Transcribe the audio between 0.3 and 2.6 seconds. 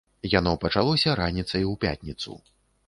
Яно пачалося раніцай у пятніцу.